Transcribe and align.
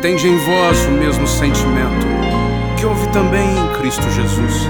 Tende 0.00 0.28
em 0.28 0.36
vós 0.38 0.86
o 0.86 0.92
mesmo 0.92 1.26
sentimento 1.26 2.06
que 2.76 2.86
houve 2.86 3.08
também 3.08 3.48
em 3.50 3.80
Cristo 3.80 4.08
Jesus. 4.12 4.68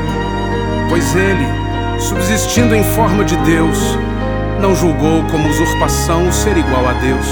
Pois 0.89 1.15
ele, 1.15 1.45
subsistindo 1.99 2.75
em 2.75 2.83
forma 2.83 3.27
de 3.27 3.37
Deus, 3.39 3.79
não 4.59 4.75
julgou 4.75 5.23
como 5.25 5.51
usurpação 5.51 6.33
ser 6.33 6.57
igual 6.57 6.89
a 6.89 6.95
Deus. 6.95 7.27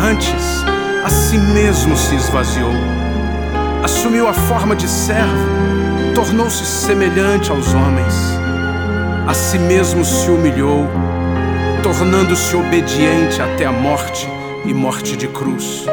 Antes, 0.00 0.64
a 1.04 1.08
si 1.08 1.38
mesmo 1.38 1.96
se 1.96 2.16
esvaziou. 2.16 2.72
Assumiu 3.84 4.26
a 4.26 4.32
forma 4.32 4.74
de 4.74 4.88
servo, 4.88 5.46
tornou-se 6.16 6.66
semelhante 6.66 7.52
aos 7.52 7.72
homens. 7.72 8.14
A 9.28 9.32
si 9.32 9.60
mesmo 9.60 10.04
se 10.04 10.28
humilhou, 10.28 10.88
tornando-se 11.84 12.56
obediente 12.56 13.40
até 13.40 13.64
a 13.64 13.72
morte 13.72 14.28
e 14.64 14.74
morte 14.74 15.16
de 15.16 15.28
cruz. 15.28 15.86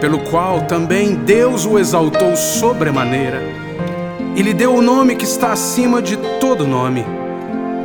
Pelo 0.00 0.18
qual 0.20 0.62
também 0.62 1.14
Deus 1.14 1.66
o 1.66 1.78
exaltou 1.78 2.34
sobremaneira 2.34 3.60
e 4.34 4.42
lhe 4.42 4.54
deu 4.54 4.74
o 4.74 4.82
nome 4.82 5.16
que 5.16 5.24
está 5.24 5.52
acima 5.52 6.00
de 6.00 6.16
todo 6.40 6.66
nome, 6.66 7.04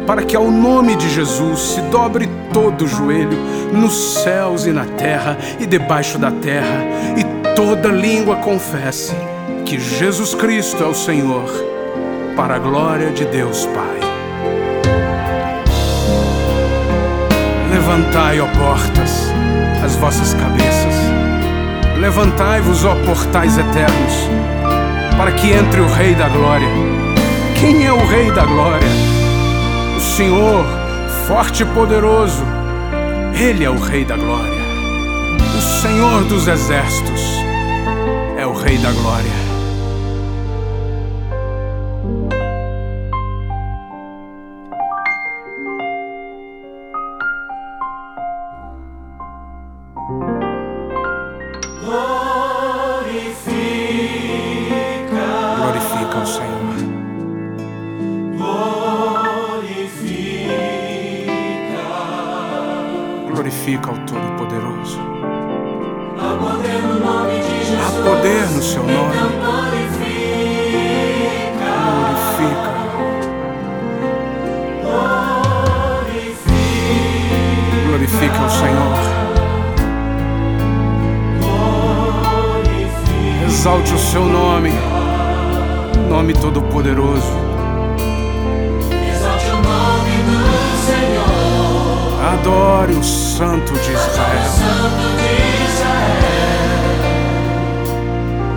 para 0.05 0.23
que 0.23 0.35
ao 0.35 0.49
nome 0.51 0.95
de 0.95 1.09
Jesus 1.09 1.59
se 1.59 1.81
dobre 1.81 2.29
todo 2.53 2.85
o 2.85 2.87
joelho, 2.87 3.37
nos 3.73 4.21
céus 4.23 4.65
e 4.65 4.71
na 4.71 4.85
terra 4.85 5.37
e 5.59 5.65
debaixo 5.65 6.17
da 6.17 6.31
terra, 6.31 6.85
e 7.17 7.55
toda 7.55 7.89
língua 7.89 8.37
confesse 8.37 9.13
que 9.65 9.79
Jesus 9.79 10.35
Cristo 10.35 10.83
é 10.83 10.87
o 10.87 10.93
Senhor, 10.93 11.49
para 12.35 12.55
a 12.55 12.59
glória 12.59 13.09
de 13.11 13.25
Deus 13.25 13.65
Pai. 13.65 13.99
Levantai, 17.71 18.39
ó 18.39 18.45
portas, 18.57 19.31
as 19.83 19.95
vossas 19.95 20.33
cabeças. 20.35 20.74
Levantai-vos, 22.05 22.85
ó 22.85 22.93
portais 23.03 23.57
eternos, 23.57 24.13
para 25.17 25.31
que 25.31 25.51
entre 25.51 25.81
o 25.81 25.87
Rei 25.87 26.13
da 26.13 26.29
Glória. 26.29 26.67
Quem 27.59 27.83
é 27.83 27.91
o 27.91 28.05
Rei 28.05 28.29
da 28.31 28.45
Glória? 28.45 28.87
O 29.97 29.99
Senhor, 29.99 30.63
forte 31.25 31.63
e 31.63 31.65
poderoso. 31.65 32.43
Ele 33.33 33.63
é 33.63 33.69
o 33.71 33.79
Rei 33.79 34.05
da 34.05 34.15
Glória. 34.17 34.53
O 35.57 35.61
Senhor 35.81 36.23
dos 36.25 36.47
Exércitos 36.47 37.23
é 38.37 38.45
o 38.45 38.53
Rei 38.53 38.77
da 38.77 38.91
Glória. 38.91 39.54
Glorifica 55.57 56.17
o 56.17 56.25
Senhor. 56.25 56.55
Glorifica 63.31 63.91
o 63.91 64.05
Todo-Poderoso. 64.05 64.99
Há 66.17 66.35
poder 66.37 66.81
no 66.81 66.99
nome 66.99 67.39
de 67.39 67.65
Jesus. 67.65 67.79
Há 67.79 67.91
poder 68.03 68.49
no 68.49 68.63
seu 68.63 68.83
nome. 68.83 69.15
Então 69.15 69.29
glorifica. 69.39 70.05
Glorifica. 71.53 71.69
Glorifica 72.41 72.74
Exalte 83.65 83.95
o 83.95 83.97
seu 83.97 84.25
nome, 84.25 84.69
nome 86.07 86.33
todo-poderoso. 86.33 87.33
Exalte 89.11 89.47
o 89.47 89.55
nome 89.55 90.11
do 90.21 90.37
Senhor. 90.85 92.21
Adore 92.31 92.93
o 92.93 93.03
Santo 93.03 93.73
de 93.73 93.91
Israel. 93.91 94.49
Santo 94.51 95.15
de 95.17 95.33
Israel. 95.65 96.45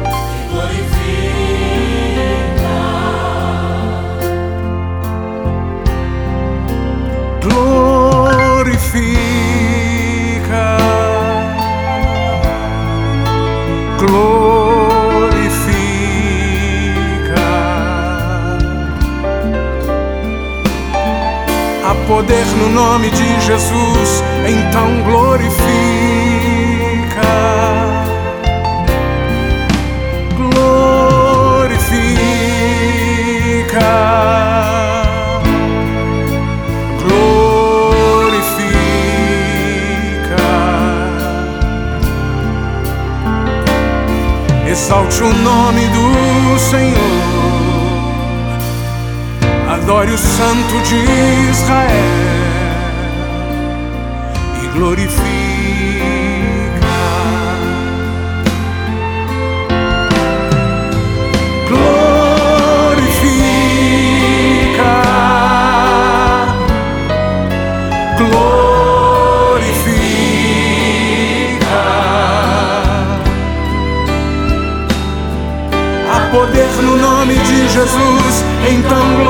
E 0.05 0.41
glorifica. 0.53 1.57
Glorifica. 7.41 7.88
Poder 22.19 22.47
no 22.57 22.69
nome 22.71 23.11
de 23.11 23.41
Jesus, 23.41 24.25
então 24.45 25.03
glorifica. 25.05 25.61
Glorifica. 30.37 30.99
Glorifica. 37.05 37.87
Exalte 44.69 45.23
o 45.23 45.33
nome 45.33 45.87
do 45.87 46.59
Senhor. 46.59 47.38
Adore 49.89 50.13
o 50.13 50.19
Santo 50.19 50.83
de 50.83 50.97
Israel 51.51 51.89
e 54.63 54.67
glorifica. 54.77 55.23
Glorifica. 61.69 62.29
Glorifica. 68.19 68.59
Há 76.13 76.19
poder 76.31 76.69
no 76.83 76.95
nome 76.99 77.37
de 77.37 77.69
Jesus, 77.71 78.45
então 78.71 79.01
glorifica. 79.15 79.28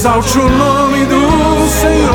Exalte 0.00 0.38
o 0.38 0.48
nome 0.48 1.04
do 1.04 1.68
Senhor. 1.68 2.14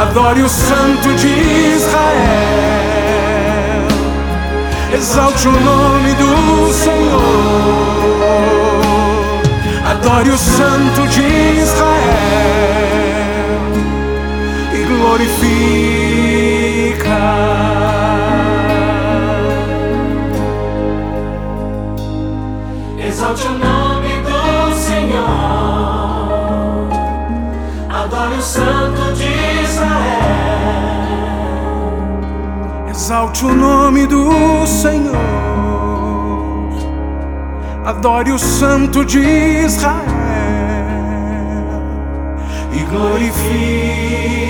Adore 0.00 0.40
o 0.40 0.48
Santo 0.48 1.12
de 1.14 1.28
Israel. 1.76 1.98
Exalte 4.94 5.46
o 5.46 5.60
nome 5.60 6.14
do 6.14 6.72
Senhor. 6.72 7.20
Adore 9.90 10.30
o 10.30 10.38
Santo 10.38 11.06
de 11.08 11.60
Israel. 11.60 11.90
E 14.72 14.78
glorifica. 14.84 15.99
O 28.40 28.42
Santo 28.42 29.12
de 29.12 29.62
Israel. 29.62 29.90
Exalte 32.88 33.44
o 33.44 33.54
nome 33.54 34.06
do 34.06 34.66
Senhor. 34.66 35.14
Adore 37.84 38.32
o 38.32 38.38
Santo 38.38 39.04
de 39.04 39.20
Israel 39.20 39.92
e 42.72 42.78
glorifique. 42.84 44.49